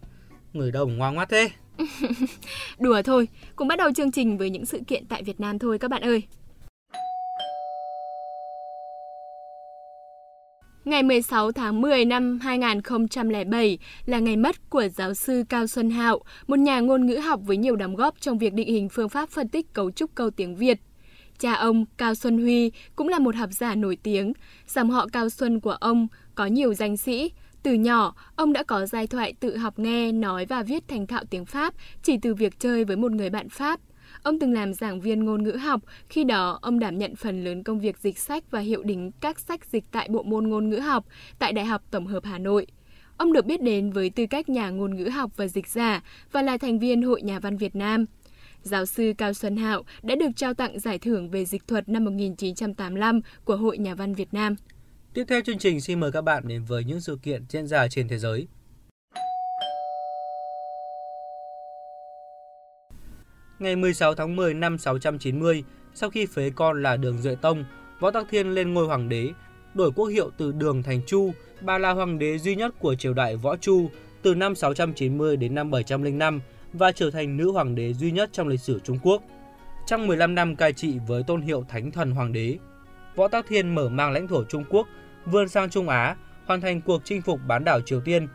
Người 0.53 0.71
đâu 0.71 0.87
ngoan 0.87 1.15
ngoắt 1.15 1.29
thế. 1.29 1.49
Đùa 2.79 3.01
thôi, 3.01 3.27
cùng 3.55 3.67
bắt 3.67 3.79
đầu 3.79 3.91
chương 3.95 4.11
trình 4.11 4.37
với 4.37 4.49
những 4.49 4.65
sự 4.65 4.79
kiện 4.87 5.05
tại 5.05 5.23
Việt 5.23 5.39
Nam 5.39 5.59
thôi 5.59 5.79
các 5.79 5.91
bạn 5.91 6.01
ơi. 6.01 6.23
Ngày 10.85 11.03
16 11.03 11.51
tháng 11.51 11.81
10 11.81 12.05
năm 12.05 12.39
2007 12.39 13.77
là 14.05 14.19
ngày 14.19 14.35
mất 14.35 14.69
của 14.69 14.87
giáo 14.87 15.13
sư 15.13 15.43
Cao 15.49 15.67
Xuân 15.67 15.89
Hạo, 15.89 16.19
một 16.47 16.59
nhà 16.59 16.79
ngôn 16.79 17.05
ngữ 17.05 17.17
học 17.17 17.39
với 17.43 17.57
nhiều 17.57 17.75
đóng 17.75 17.95
góp 17.95 18.21
trong 18.21 18.37
việc 18.37 18.53
định 18.53 18.67
hình 18.67 18.89
phương 18.89 19.09
pháp 19.09 19.29
phân 19.29 19.47
tích 19.47 19.73
cấu 19.73 19.91
trúc 19.91 20.15
câu 20.15 20.29
tiếng 20.31 20.55
Việt. 20.55 20.79
Cha 21.39 21.53
ông, 21.53 21.85
Cao 21.97 22.15
Xuân 22.15 22.41
Huy, 22.41 22.71
cũng 22.95 23.07
là 23.07 23.19
một 23.19 23.35
học 23.35 23.49
giả 23.51 23.75
nổi 23.75 23.97
tiếng. 24.03 24.33
Dòng 24.67 24.89
họ 24.89 25.07
Cao 25.13 25.29
Xuân 25.29 25.59
của 25.59 25.71
ông 25.71 26.07
có 26.35 26.45
nhiều 26.45 26.73
danh 26.73 26.97
sĩ. 26.97 27.31
Từ 27.63 27.73
nhỏ, 27.73 28.15
ông 28.35 28.53
đã 28.53 28.63
có 28.63 28.85
giai 28.85 29.07
thoại 29.07 29.33
tự 29.39 29.57
học 29.57 29.79
nghe, 29.79 30.11
nói 30.11 30.45
và 30.45 30.63
viết 30.63 30.87
thành 30.87 31.07
thạo 31.07 31.23
tiếng 31.29 31.45
Pháp 31.45 31.73
chỉ 32.03 32.17
từ 32.21 32.33
việc 32.33 32.59
chơi 32.59 32.85
với 32.85 32.95
một 32.95 33.11
người 33.11 33.29
bạn 33.29 33.49
Pháp. 33.49 33.79
Ông 34.23 34.39
từng 34.39 34.53
làm 34.53 34.73
giảng 34.73 35.01
viên 35.01 35.25
ngôn 35.25 35.43
ngữ 35.43 35.51
học, 35.51 35.81
khi 36.09 36.23
đó 36.23 36.59
ông 36.61 36.79
đảm 36.79 36.97
nhận 36.97 37.15
phần 37.15 37.43
lớn 37.43 37.63
công 37.63 37.79
việc 37.79 37.97
dịch 37.97 38.17
sách 38.17 38.51
và 38.51 38.59
hiệu 38.59 38.83
đính 38.83 39.11
các 39.21 39.39
sách 39.39 39.65
dịch 39.65 39.83
tại 39.91 40.07
bộ 40.11 40.23
môn 40.23 40.49
ngôn 40.49 40.69
ngữ 40.69 40.79
học 40.79 41.05
tại 41.39 41.53
Đại 41.53 41.65
học 41.65 41.81
Tổng 41.91 42.07
hợp 42.07 42.25
Hà 42.25 42.37
Nội. 42.37 42.67
Ông 43.17 43.33
được 43.33 43.45
biết 43.45 43.61
đến 43.61 43.91
với 43.91 44.09
tư 44.09 44.25
cách 44.29 44.49
nhà 44.49 44.69
ngôn 44.69 44.95
ngữ 44.95 45.09
học 45.09 45.31
và 45.37 45.47
dịch 45.47 45.67
giả 45.67 46.03
và 46.31 46.41
là 46.41 46.57
thành 46.57 46.79
viên 46.79 47.01
Hội 47.01 47.21
Nhà 47.21 47.39
văn 47.39 47.57
Việt 47.57 47.75
Nam 47.75 48.05
giáo 48.63 48.85
sư 48.85 49.13
Cao 49.17 49.33
Xuân 49.33 49.57
Hạo 49.57 49.83
đã 50.03 50.15
được 50.15 50.29
trao 50.35 50.53
tặng 50.53 50.79
giải 50.79 50.99
thưởng 50.99 51.29
về 51.29 51.45
dịch 51.45 51.67
thuật 51.67 51.89
năm 51.89 52.05
1985 52.05 53.21
của 53.43 53.55
Hội 53.55 53.77
Nhà 53.77 53.95
văn 53.95 54.13
Việt 54.13 54.33
Nam. 54.33 54.55
Tiếp 55.13 55.25
theo 55.27 55.41
chương 55.41 55.57
trình 55.57 55.81
xin 55.81 55.99
mời 55.99 56.11
các 56.11 56.21
bạn 56.21 56.47
đến 56.47 56.63
với 56.63 56.83
những 56.83 57.01
sự 57.01 57.17
kiện 57.23 57.45
diễn 57.49 57.67
ra 57.67 57.87
trên 57.87 58.07
thế 58.07 58.17
giới. 58.17 58.47
Ngày 63.59 63.75
16 63.75 64.15
tháng 64.15 64.35
10 64.35 64.53
năm 64.53 64.77
690, 64.77 65.63
sau 65.93 66.09
khi 66.09 66.25
phế 66.25 66.49
con 66.55 66.83
là 66.83 66.97
Đường 66.97 67.21
Duệ 67.21 67.35
Tông, 67.35 67.65
Võ 67.99 68.11
Tắc 68.11 68.25
Thiên 68.29 68.49
lên 68.49 68.73
ngôi 68.73 68.87
hoàng 68.87 69.09
đế, 69.09 69.29
đổi 69.73 69.91
quốc 69.91 70.05
hiệu 70.05 70.29
từ 70.37 70.51
Đường 70.51 70.83
thành 70.83 71.01
Chu, 71.07 71.31
bà 71.61 71.77
là 71.77 71.91
hoàng 71.91 72.19
đế 72.19 72.37
duy 72.37 72.55
nhất 72.55 72.75
của 72.79 72.95
triều 72.95 73.13
đại 73.13 73.35
Võ 73.35 73.55
Chu 73.55 73.89
từ 74.21 74.35
năm 74.35 74.55
690 74.55 75.37
đến 75.37 75.55
năm 75.55 75.71
705 75.71 76.41
và 76.73 76.91
trở 76.91 77.11
thành 77.11 77.37
nữ 77.37 77.51
hoàng 77.51 77.75
đế 77.75 77.93
duy 77.93 78.11
nhất 78.11 78.29
trong 78.33 78.47
lịch 78.47 78.59
sử 78.59 78.79
Trung 78.79 78.99
Quốc. 79.03 79.23
Trong 79.87 80.07
15 80.07 80.35
năm 80.35 80.55
cai 80.55 80.73
trị 80.73 80.99
với 81.07 81.23
tôn 81.23 81.41
hiệu 81.41 81.65
Thánh 81.69 81.91
Thần 81.91 82.11
Hoàng 82.11 82.33
đế, 82.33 82.57
Võ 83.15 83.27
Tắc 83.27 83.45
Thiên 83.47 83.75
mở 83.75 83.89
mang 83.89 84.11
lãnh 84.11 84.27
thổ 84.27 84.43
Trung 84.43 84.63
Quốc, 84.69 84.87
vươn 85.25 85.47
sang 85.47 85.69
Trung 85.69 85.89
Á, 85.89 86.15
hoàn 86.45 86.61
thành 86.61 86.81
cuộc 86.81 87.01
chinh 87.05 87.21
phục 87.21 87.39
bán 87.47 87.63
đảo 87.63 87.81
Triều 87.81 88.01
Tiên, 88.01 88.27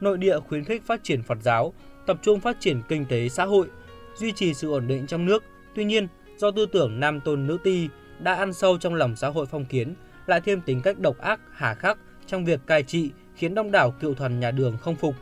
nội 0.00 0.18
địa 0.18 0.40
khuyến 0.40 0.64
khích 0.64 0.86
phát 0.86 1.00
triển 1.02 1.22
Phật 1.22 1.38
giáo, 1.42 1.72
tập 2.06 2.18
trung 2.22 2.40
phát 2.40 2.56
triển 2.60 2.82
kinh 2.88 3.04
tế 3.04 3.28
xã 3.28 3.44
hội, 3.44 3.66
duy 4.14 4.32
trì 4.32 4.54
sự 4.54 4.72
ổn 4.72 4.86
định 4.86 5.06
trong 5.06 5.26
nước. 5.26 5.44
Tuy 5.74 5.84
nhiên, 5.84 6.08
do 6.36 6.50
tư 6.50 6.66
tưởng 6.66 7.00
nam 7.00 7.20
tôn 7.20 7.46
nữ 7.46 7.58
ti 7.64 7.88
đã 8.18 8.34
ăn 8.34 8.52
sâu 8.52 8.78
trong 8.78 8.94
lòng 8.94 9.16
xã 9.16 9.28
hội 9.28 9.46
phong 9.46 9.64
kiến, 9.64 9.94
lại 10.26 10.40
thêm 10.40 10.60
tính 10.60 10.80
cách 10.82 10.98
độc 10.98 11.18
ác, 11.18 11.40
hà 11.52 11.74
khắc 11.74 11.98
trong 12.26 12.44
việc 12.44 12.60
cai 12.66 12.82
trị 12.82 13.10
khiến 13.34 13.54
đông 13.54 13.70
đảo 13.70 13.94
cựu 14.00 14.14
thần 14.14 14.40
nhà 14.40 14.50
Đường 14.50 14.76
không 14.80 14.96
phục. 14.96 15.14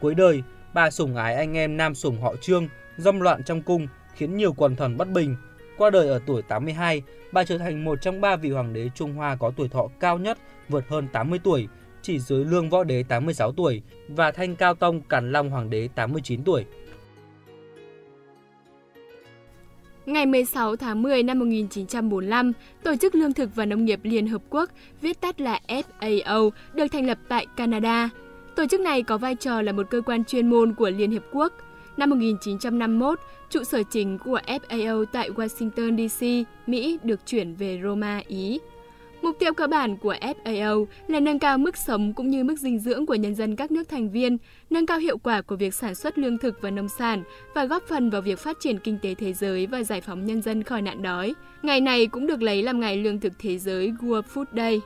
Cuối 0.00 0.14
đời, 0.14 0.42
Bà 0.74 0.90
sủng 0.90 1.16
ái 1.16 1.34
anh 1.34 1.56
em 1.56 1.76
nam 1.76 1.94
sủng 1.94 2.20
họ 2.20 2.34
Trương, 2.40 2.68
dâm 2.96 3.20
loạn 3.20 3.42
trong 3.46 3.62
cung, 3.62 3.86
khiến 4.14 4.36
nhiều 4.36 4.52
quần 4.52 4.76
thần 4.76 4.96
bất 4.96 5.08
bình. 5.08 5.36
Qua 5.76 5.90
đời 5.90 6.08
ở 6.08 6.20
tuổi 6.26 6.42
82, 6.42 7.02
bà 7.32 7.44
trở 7.44 7.58
thành 7.58 7.84
một 7.84 8.02
trong 8.02 8.20
ba 8.20 8.36
vị 8.36 8.50
hoàng 8.50 8.72
đế 8.72 8.90
Trung 8.94 9.12
Hoa 9.12 9.36
có 9.36 9.52
tuổi 9.56 9.68
thọ 9.68 9.88
cao 10.00 10.18
nhất, 10.18 10.38
vượt 10.68 10.84
hơn 10.88 11.08
80 11.12 11.38
tuổi, 11.44 11.68
chỉ 12.02 12.18
dưới 12.18 12.44
Lương 12.44 12.70
Võ 12.70 12.84
Đế 12.84 13.02
86 13.02 13.52
tuổi 13.52 13.82
và 14.08 14.30
Thanh 14.30 14.56
Cao 14.56 14.74
Tông 14.74 15.00
Càn 15.00 15.32
Long 15.32 15.50
Hoàng 15.50 15.70
đế 15.70 15.88
89 15.94 16.44
tuổi. 16.44 16.64
Ngày 20.06 20.26
16 20.26 20.76
tháng 20.76 21.02
10 21.02 21.22
năm 21.22 21.38
1945, 21.38 22.52
Tổ 22.82 22.96
chức 22.96 23.14
Lương 23.14 23.32
thực 23.32 23.54
và 23.54 23.64
Nông 23.64 23.84
nghiệp 23.84 24.00
Liên 24.02 24.26
Hợp 24.26 24.42
Quốc, 24.50 24.70
viết 25.00 25.20
tắt 25.20 25.40
là 25.40 25.60
FAO, 25.68 26.50
được 26.74 26.86
thành 26.92 27.06
lập 27.06 27.18
tại 27.28 27.46
Canada. 27.56 28.10
Tổ 28.56 28.66
chức 28.66 28.80
này 28.80 29.02
có 29.02 29.18
vai 29.18 29.34
trò 29.34 29.62
là 29.62 29.72
một 29.72 29.86
cơ 29.90 30.00
quan 30.00 30.24
chuyên 30.24 30.50
môn 30.50 30.74
của 30.74 30.90
Liên 30.90 31.10
Hiệp 31.10 31.22
Quốc. 31.32 31.52
Năm 31.96 32.10
1951, 32.10 33.20
trụ 33.50 33.64
sở 33.64 33.82
chính 33.90 34.18
của 34.18 34.40
FAO 34.46 35.04
tại 35.04 35.30
Washington 35.30 36.08
DC, 36.08 36.48
Mỹ 36.66 36.98
được 37.02 37.20
chuyển 37.26 37.54
về 37.54 37.80
Roma, 37.84 38.22
Ý. 38.26 38.58
Mục 39.22 39.36
tiêu 39.38 39.54
cơ 39.54 39.66
bản 39.66 39.96
của 39.96 40.14
FAO 40.44 40.86
là 41.08 41.20
nâng 41.20 41.38
cao 41.38 41.58
mức 41.58 41.76
sống 41.76 42.12
cũng 42.14 42.30
như 42.30 42.44
mức 42.44 42.56
dinh 42.58 42.78
dưỡng 42.78 43.06
của 43.06 43.14
nhân 43.14 43.34
dân 43.34 43.56
các 43.56 43.70
nước 43.70 43.88
thành 43.88 44.10
viên, 44.10 44.38
nâng 44.70 44.86
cao 44.86 44.98
hiệu 44.98 45.18
quả 45.18 45.42
của 45.42 45.56
việc 45.56 45.74
sản 45.74 45.94
xuất 45.94 46.18
lương 46.18 46.38
thực 46.38 46.62
và 46.62 46.70
nông 46.70 46.88
sản 46.88 47.22
và 47.54 47.64
góp 47.64 47.82
phần 47.88 48.10
vào 48.10 48.22
việc 48.22 48.38
phát 48.38 48.56
triển 48.60 48.78
kinh 48.78 48.98
tế 49.02 49.14
thế 49.14 49.32
giới 49.32 49.66
và 49.66 49.82
giải 49.82 50.00
phóng 50.00 50.26
nhân 50.26 50.42
dân 50.42 50.62
khỏi 50.62 50.82
nạn 50.82 51.02
đói. 51.02 51.34
Ngày 51.62 51.80
này 51.80 52.06
cũng 52.06 52.26
được 52.26 52.42
lấy 52.42 52.62
làm 52.62 52.80
ngày 52.80 52.96
lương 52.96 53.20
thực 53.20 53.32
thế 53.38 53.58
giới 53.58 53.92
World 54.00 54.22
Food 54.34 54.44
Day. 54.56 54.80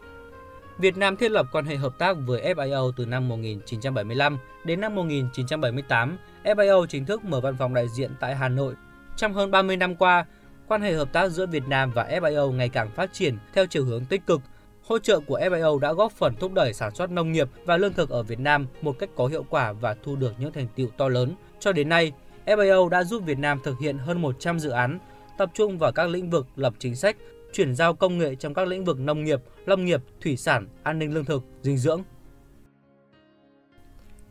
Việt 0.78 0.96
Nam 0.96 1.16
thiết 1.16 1.30
lập 1.30 1.46
quan 1.52 1.64
hệ 1.64 1.76
hợp 1.76 1.98
tác 1.98 2.16
với 2.26 2.54
FIO 2.54 2.92
từ 2.96 3.06
năm 3.06 3.28
1975 3.28 4.38
đến 4.64 4.80
năm 4.80 4.94
1978. 4.94 6.18
FIO 6.44 6.86
chính 6.86 7.04
thức 7.04 7.24
mở 7.24 7.40
văn 7.40 7.56
phòng 7.56 7.74
đại 7.74 7.88
diện 7.88 8.10
tại 8.20 8.36
Hà 8.36 8.48
Nội. 8.48 8.74
Trong 9.16 9.34
hơn 9.34 9.50
30 9.50 9.76
năm 9.76 9.96
qua, 9.96 10.26
quan 10.68 10.82
hệ 10.82 10.92
hợp 10.92 11.12
tác 11.12 11.28
giữa 11.28 11.46
Việt 11.46 11.68
Nam 11.68 11.90
và 11.94 12.04
FIO 12.04 12.52
ngày 12.52 12.68
càng 12.68 12.90
phát 12.90 13.12
triển 13.12 13.38
theo 13.54 13.66
chiều 13.66 13.84
hướng 13.84 14.04
tích 14.04 14.26
cực. 14.26 14.40
Hỗ 14.82 14.98
trợ 14.98 15.20
của 15.20 15.38
FIO 15.38 15.78
đã 15.78 15.92
góp 15.92 16.12
phần 16.12 16.34
thúc 16.40 16.52
đẩy 16.52 16.72
sản 16.72 16.94
xuất 16.94 17.10
nông 17.10 17.32
nghiệp 17.32 17.48
và 17.64 17.76
lương 17.76 17.92
thực 17.92 18.10
ở 18.10 18.22
Việt 18.22 18.40
Nam 18.40 18.66
một 18.82 18.98
cách 18.98 19.10
có 19.16 19.26
hiệu 19.26 19.46
quả 19.50 19.72
và 19.72 19.96
thu 20.02 20.16
được 20.16 20.32
những 20.38 20.52
thành 20.52 20.66
tựu 20.76 20.88
to 20.96 21.08
lớn. 21.08 21.34
Cho 21.60 21.72
đến 21.72 21.88
nay, 21.88 22.12
FIO 22.46 22.88
đã 22.88 23.04
giúp 23.04 23.22
Việt 23.26 23.38
Nam 23.38 23.60
thực 23.64 23.78
hiện 23.80 23.98
hơn 23.98 24.22
100 24.22 24.58
dự 24.58 24.70
án, 24.70 24.98
tập 25.38 25.50
trung 25.54 25.78
vào 25.78 25.92
các 25.92 26.08
lĩnh 26.08 26.30
vực 26.30 26.46
lập 26.56 26.74
chính 26.78 26.96
sách, 26.96 27.16
chuyển 27.54 27.74
giao 27.74 27.94
công 27.94 28.18
nghệ 28.18 28.34
trong 28.34 28.54
các 28.54 28.68
lĩnh 28.68 28.84
vực 28.84 29.00
nông 29.00 29.24
nghiệp, 29.24 29.40
lâm 29.66 29.84
nghiệp, 29.84 30.00
thủy 30.20 30.36
sản, 30.36 30.66
an 30.82 30.98
ninh 30.98 31.14
lương 31.14 31.24
thực, 31.24 31.42
dinh 31.62 31.78
dưỡng. 31.78 32.02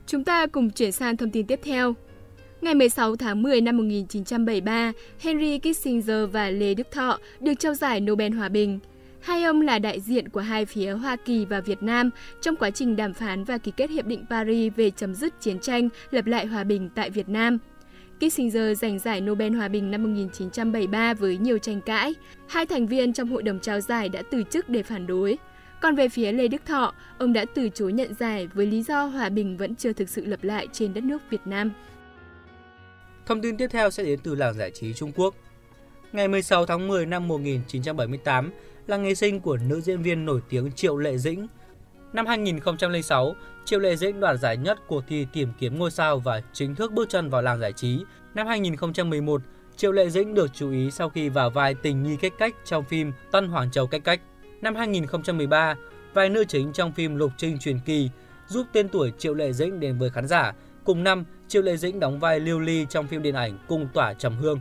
Chúng 0.05 0.23
ta 0.23 0.47
cùng 0.47 0.69
chuyển 0.69 0.91
sang 0.91 1.17
thông 1.17 1.29
tin 1.29 1.47
tiếp 1.47 1.59
theo. 1.63 1.93
Ngày 2.61 2.75
16 2.75 3.15
tháng 3.15 3.41
10 3.41 3.61
năm 3.61 3.77
1973, 3.77 4.91
Henry 5.19 5.59
Kissinger 5.59 6.29
và 6.31 6.49
Lê 6.49 6.73
Đức 6.73 6.91
Thọ 6.91 7.19
được 7.39 7.53
trao 7.59 7.73
giải 7.73 8.01
Nobel 8.01 8.33
Hòa 8.33 8.49
Bình. 8.49 8.79
Hai 9.21 9.43
ông 9.43 9.61
là 9.61 9.79
đại 9.79 9.99
diện 9.99 10.29
của 10.29 10.39
hai 10.39 10.65
phía 10.65 10.91
Hoa 10.91 11.15
Kỳ 11.15 11.45
và 11.45 11.59
Việt 11.61 11.83
Nam 11.83 12.09
trong 12.41 12.55
quá 12.55 12.69
trình 12.69 12.95
đàm 12.95 13.13
phán 13.13 13.43
và 13.43 13.57
ký 13.57 13.71
kết 13.77 13.89
Hiệp 13.89 14.05
định 14.05 14.25
Paris 14.29 14.73
về 14.75 14.91
chấm 14.91 15.15
dứt 15.15 15.41
chiến 15.41 15.59
tranh, 15.59 15.89
lập 16.11 16.25
lại 16.25 16.45
hòa 16.45 16.63
bình 16.63 16.89
tại 16.95 17.09
Việt 17.09 17.29
Nam. 17.29 17.57
Kissinger 18.23 18.79
giành 18.79 18.99
giải 18.99 19.21
Nobel 19.21 19.55
Hòa 19.55 19.67
bình 19.67 19.91
năm 19.91 20.03
1973 20.03 21.13
với 21.13 21.37
nhiều 21.37 21.57
tranh 21.57 21.81
cãi. 21.81 22.15
Hai 22.47 22.65
thành 22.65 22.87
viên 22.87 23.13
trong 23.13 23.29
hội 23.29 23.43
đồng 23.43 23.59
trao 23.59 23.79
giải 23.79 24.09
đã 24.09 24.21
từ 24.31 24.43
chức 24.43 24.69
để 24.69 24.83
phản 24.83 25.07
đối. 25.07 25.37
Còn 25.81 25.95
về 25.95 26.09
phía 26.09 26.31
Lê 26.31 26.47
Đức 26.47 26.65
Thọ, 26.65 26.93
ông 27.17 27.33
đã 27.33 27.45
từ 27.55 27.69
chối 27.69 27.93
nhận 27.93 28.13
giải 28.13 28.47
với 28.47 28.65
lý 28.65 28.83
do 28.83 29.05
hòa 29.05 29.29
bình 29.29 29.57
vẫn 29.57 29.75
chưa 29.75 29.93
thực 29.93 30.09
sự 30.09 30.25
lập 30.25 30.43
lại 30.43 30.67
trên 30.71 30.93
đất 30.93 31.03
nước 31.03 31.21
Việt 31.29 31.41
Nam. 31.45 31.71
Thông 33.25 33.41
tin 33.41 33.57
tiếp 33.57 33.67
theo 33.67 33.89
sẽ 33.89 34.03
đến 34.03 34.19
từ 34.23 34.35
làng 34.35 34.53
giải 34.53 34.71
trí 34.71 34.93
Trung 34.93 35.11
Quốc. 35.15 35.35
Ngày 36.11 36.27
16 36.27 36.65
tháng 36.65 36.87
10 36.87 37.05
năm 37.05 37.27
1978 37.27 38.51
là 38.87 38.97
ngày 38.97 39.15
sinh 39.15 39.39
của 39.39 39.57
nữ 39.57 39.81
diễn 39.81 40.01
viên 40.01 40.25
nổi 40.25 40.41
tiếng 40.49 40.71
Triệu 40.71 40.97
Lệ 40.97 41.17
Dĩnh. 41.17 41.47
Năm 42.13 42.25
2006, 42.25 43.35
Triệu 43.65 43.79
Lệ 43.79 43.95
Dĩnh 43.95 44.19
đoạt 44.19 44.39
giải 44.39 44.57
nhất 44.57 44.79
cuộc 44.87 45.03
thi 45.07 45.27
tìm 45.33 45.49
kiếm 45.59 45.79
ngôi 45.79 45.91
sao 45.91 46.19
và 46.19 46.41
chính 46.53 46.75
thức 46.75 46.91
bước 46.91 47.09
chân 47.09 47.29
vào 47.29 47.41
làng 47.41 47.59
giải 47.59 47.73
trí. 47.73 48.03
Năm 48.33 48.47
2011, 48.47 49.41
Triệu 49.75 49.91
Lệ 49.91 50.09
Dĩnh 50.09 50.33
được 50.33 50.53
chú 50.53 50.71
ý 50.71 50.91
sau 50.91 51.09
khi 51.09 51.29
vào 51.29 51.49
vai 51.49 51.75
tình 51.75 52.03
nhi 52.03 52.17
cách 52.21 52.33
cách 52.37 52.55
trong 52.65 52.83
phim 52.83 53.11
Tân 53.31 53.47
Hoàng 53.47 53.71
Châu 53.71 53.87
cách 53.87 54.01
cách. 54.03 54.21
Năm 54.61 54.75
2013, 54.75 55.75
vai 56.13 56.29
nữ 56.29 56.43
chính 56.47 56.73
trong 56.73 56.91
phim 56.91 57.15
Lục 57.15 57.31
Trinh 57.37 57.59
truyền 57.59 57.79
kỳ 57.79 58.09
giúp 58.47 58.67
tên 58.71 58.89
tuổi 58.89 59.13
Triệu 59.17 59.33
Lệ 59.33 59.53
Dĩnh 59.53 59.79
đến 59.79 59.97
với 59.99 60.09
khán 60.09 60.27
giả. 60.27 60.53
Cùng 60.83 61.03
năm, 61.03 61.25
Triệu 61.47 61.61
Lệ 61.61 61.77
Dĩnh 61.77 61.99
đóng 61.99 62.19
vai 62.19 62.39
Lưu 62.39 62.59
Ly 62.59 62.85
trong 62.89 63.07
phim 63.07 63.21
điện 63.21 63.35
ảnh 63.35 63.57
Cung 63.67 63.87
tỏa 63.93 64.13
trầm 64.13 64.37
hương. 64.37 64.59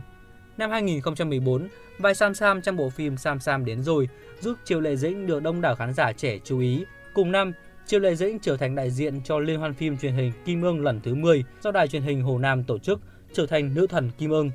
Năm 0.57 0.71
2014, 0.71 1.67
vai 1.99 2.15
Sam 2.15 2.33
Sam 2.33 2.61
trong 2.61 2.77
bộ 2.77 2.89
phim 2.89 3.17
Sam 3.17 3.39
Sam 3.39 3.65
đến 3.65 3.83
rồi 3.83 4.09
giúp 4.41 4.57
Triệu 4.63 4.79
Lệ 4.79 4.95
Dĩnh 4.95 5.27
được 5.27 5.43
đông 5.43 5.61
đảo 5.61 5.75
khán 5.75 5.93
giả 5.93 6.11
trẻ 6.11 6.39
chú 6.43 6.59
ý. 6.59 6.85
Cùng 7.13 7.31
năm, 7.31 7.53
Triệu 7.85 7.99
Lệ 7.99 8.15
Dĩnh 8.15 8.39
trở 8.39 8.57
thành 8.57 8.75
đại 8.75 8.91
diện 8.91 9.21
cho 9.23 9.39
liên 9.39 9.59
hoan 9.59 9.73
phim 9.73 9.97
truyền 9.97 10.13
hình 10.13 10.31
Kim 10.45 10.61
Ương 10.61 10.83
lần 10.83 10.99
thứ 11.03 11.15
10 11.15 11.43
do 11.61 11.71
đài 11.71 11.87
truyền 11.87 12.01
hình 12.01 12.21
Hồ 12.21 12.39
Nam 12.39 12.63
tổ 12.63 12.77
chức, 12.77 12.99
trở 13.33 13.45
thành 13.45 13.73
nữ 13.73 13.87
thần 13.87 14.09
Kim 14.17 14.29
Ương. 14.29 14.51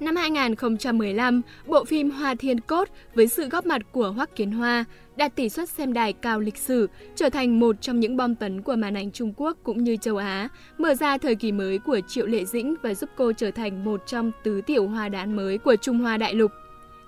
Năm 0.00 0.16
2015, 0.16 1.42
bộ 1.66 1.84
phim 1.84 2.10
Hoa 2.10 2.34
Thiên 2.34 2.60
Cốt 2.60 2.88
với 3.14 3.28
sự 3.28 3.48
góp 3.48 3.66
mặt 3.66 3.82
của 3.92 4.10
Hoắc 4.10 4.36
Kiến 4.36 4.50
Hoa 4.50 4.84
đạt 5.16 5.36
tỷ 5.36 5.48
suất 5.48 5.68
xem 5.68 5.92
đài 5.92 6.12
cao 6.12 6.40
lịch 6.40 6.56
sử, 6.56 6.88
trở 7.14 7.28
thành 7.28 7.60
một 7.60 7.76
trong 7.80 8.00
những 8.00 8.16
bom 8.16 8.34
tấn 8.34 8.62
của 8.62 8.76
màn 8.76 8.96
ảnh 8.96 9.10
Trung 9.10 9.32
Quốc 9.36 9.56
cũng 9.62 9.84
như 9.84 9.96
châu 9.96 10.16
Á, 10.16 10.48
mở 10.78 10.94
ra 10.94 11.18
thời 11.18 11.34
kỳ 11.34 11.52
mới 11.52 11.78
của 11.78 12.00
Triệu 12.08 12.26
Lệ 12.26 12.44
Dĩnh 12.44 12.74
và 12.82 12.94
giúp 12.94 13.10
cô 13.16 13.32
trở 13.32 13.50
thành 13.50 13.84
một 13.84 14.02
trong 14.06 14.32
tứ 14.44 14.60
tiểu 14.66 14.88
hoa 14.88 15.08
đán 15.08 15.36
mới 15.36 15.58
của 15.58 15.76
Trung 15.76 15.98
Hoa 15.98 16.16
đại 16.16 16.34
lục. 16.34 16.50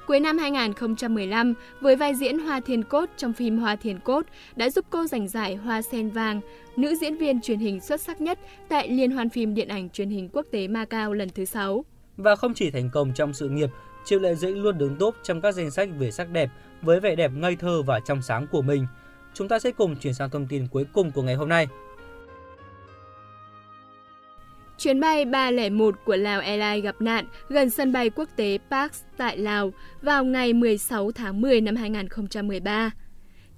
Cuối 0.07 0.21
năm 0.21 0.39
2015, 0.39 1.55
với 1.81 1.97
vai 1.97 2.15
diễn 2.15 2.39
Hoa 2.39 2.61
Thiên 2.61 2.83
Cốt 2.83 3.09
trong 3.17 3.33
phim 3.33 3.59
Hoa 3.59 3.77
Thiên 3.77 4.01
Cốt 4.01 4.27
đã 4.57 4.71
giúp 4.71 4.85
cô 4.91 5.07
giành 5.07 5.29
giải 5.29 5.55
Hoa 5.55 5.83
Sen 5.83 6.11
Vàng, 6.11 6.41
nữ 6.77 6.95
diễn 6.95 7.17
viên 7.17 7.41
truyền 7.41 7.59
hình 7.59 7.81
xuất 7.81 8.01
sắc 8.01 8.21
nhất 8.21 8.39
tại 8.69 8.89
Liên 8.89 9.11
hoan 9.11 9.31
phim 9.31 9.55
điện 9.55 9.69
ảnh 9.69 9.91
truyền 9.91 10.11
hình 10.11 10.29
quốc 10.33 10.47
tế 10.51 10.69
Macau 10.69 11.13
lần 11.13 11.29
thứ 11.29 11.45
6. 11.45 11.85
Và 12.17 12.37
không 12.37 12.55
chỉ 12.55 12.71
thành 12.71 12.91
công 12.93 13.13
trong 13.15 13.35
sự 13.35 13.49
nghiệp, 13.49 13.71
Triệu 14.05 14.19
Lệ 14.19 14.35
Dĩnh 14.35 14.63
luôn 14.63 14.79
đứng 14.79 14.97
top 14.97 15.15
trong 15.23 15.41
các 15.41 15.53
danh 15.53 15.71
sách 15.71 15.89
về 15.99 16.11
sắc 16.11 16.31
đẹp 16.31 16.51
với 16.83 17.01
vẻ 17.01 17.17
đẹp 17.17 17.31
ngây 17.35 17.57
thơ 17.57 17.83
và 17.83 18.01
trong 18.01 18.23
sáng 18.23 18.47
của 18.47 18.63
mình. 18.63 18.87
Chúng 19.35 19.49
ta 19.49 19.59
sẽ 19.59 19.71
cùng 19.71 19.97
chuyển 19.97 20.15
sang 20.15 20.31
thông 20.31 20.47
tin 20.47 20.67
cuối 20.67 20.87
cùng 20.93 21.11
của 21.11 21.23
ngày 21.23 21.35
hôm 21.35 21.49
nay. 21.49 21.69
Chuyến 24.85 25.01
bay 25.01 25.25
301 25.25 25.95
của 26.05 26.17
Lào 26.17 26.41
Airlines 26.41 26.85
gặp 26.85 27.01
nạn 27.01 27.25
gần 27.49 27.71
sân 27.71 27.93
bay 27.93 28.11
quốc 28.11 28.29
tế 28.37 28.59
Park 28.71 28.93
tại 29.17 29.39
Lào 29.39 29.73
vào 30.03 30.25
ngày 30.25 30.53
16 30.53 31.13
tháng 31.13 31.41
10 31.41 31.61
năm 31.61 31.77
2013. 31.77 32.91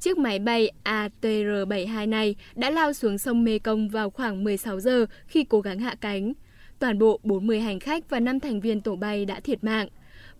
Chiếc 0.00 0.18
máy 0.18 0.38
bay 0.38 0.71
ATR-72 0.85 2.09
này 2.09 2.35
đã 2.54 2.71
lao 2.71 2.92
xuống 2.92 3.18
sông 3.18 3.45
Mekong 3.45 3.88
vào 3.88 4.11
khoảng 4.11 4.45
16 4.45 4.80
giờ 4.80 5.06
khi 5.26 5.45
cố 5.45 5.61
gắng 5.61 5.78
hạ 5.78 5.95
cánh. 6.00 6.33
Toàn 6.78 6.99
bộ 6.99 7.21
40 7.23 7.61
hành 7.61 7.80
khách 7.80 8.11
và 8.11 8.21
5 8.21 8.40
thành 8.40 8.61
viên 8.61 8.80
tổ 8.80 8.97
bay 8.97 9.25
đã 9.25 9.40
thiệt 9.40 9.64
mạng. 9.64 9.88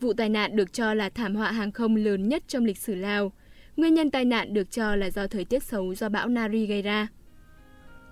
Vụ 0.01 0.13
tai 0.13 0.29
nạn 0.29 0.57
được 0.57 0.73
cho 0.73 0.95
là 0.95 1.09
thảm 1.09 1.35
họa 1.35 1.53
hàng 1.53 1.73
không 1.73 1.97
lớn 1.97 2.29
nhất 2.29 2.43
trong 2.49 2.65
lịch 2.65 2.79
sử 2.79 2.95
Lào. 2.95 3.33
Nguyên 3.77 3.95
nhân 3.95 4.11
tai 4.11 4.25
nạn 4.25 4.55
được 4.55 4.71
cho 4.71 4.97
là 4.97 5.11
do 5.11 5.27
thời 5.27 5.45
tiết 5.45 5.63
xấu 5.63 5.95
do 5.95 6.09
bão 6.09 6.29
Nari 6.29 6.67
gây 6.67 6.83
ra. 6.83 7.07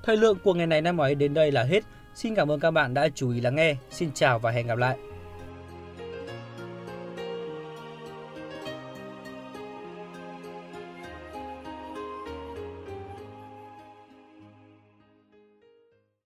Thời 0.04 0.16
lượng 0.16 0.38
của 0.44 0.54
ngày 0.54 0.66
này 0.66 0.80
năm 0.80 0.96
ngoái 0.96 1.14
đến 1.14 1.34
đây 1.34 1.52
là 1.52 1.64
hết. 1.64 1.84
Xin 2.14 2.34
cảm 2.34 2.50
ơn 2.50 2.60
các 2.60 2.70
bạn 2.70 2.94
đã 2.94 3.08
chú 3.14 3.30
ý 3.30 3.40
lắng 3.40 3.56
nghe. 3.56 3.76
Xin 3.90 4.10
chào 4.14 4.38
và 4.38 4.50
hẹn 4.50 4.66
gặp 4.66 4.78
lại. 4.78 4.96